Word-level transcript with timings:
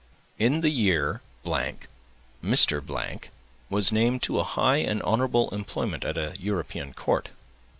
In 0.39 0.61
the 0.61 0.71
year——, 0.71 1.21
Mr.—— 2.43 3.21
was 3.69 3.91
named 3.91 4.23
to 4.23 4.39
a 4.39 4.43
high 4.43 4.77
and 4.77 4.99
honorable 5.03 5.49
employment 5.51 6.03
at 6.03 6.17
a 6.17 6.33
European 6.39 6.93
court. 6.95 7.29